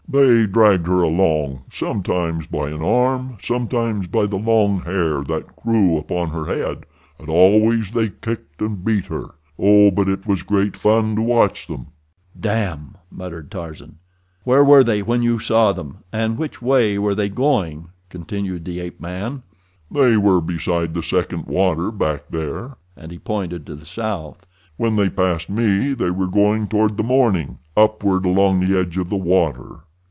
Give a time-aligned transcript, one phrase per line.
[0.13, 6.47] "They dragged her along—sometimes by an arm—sometimes by the long hair that grew upon her
[6.47, 6.85] head;
[7.17, 9.27] and always they kicked and beat her.
[9.57, 11.93] Oh, but it was great fun to watch them."
[12.37, 13.99] "God!" muttered Tarzan.
[14.43, 18.81] "Where were they when you saw them, and which way were they going?" continued the
[18.81, 19.43] ape man.
[19.89, 24.45] "They were beside the second water back there," and he pointed to the south.
[24.75, 29.09] "When they passed me they were going toward the morning, upward along the edge of
[29.09, 29.83] the water."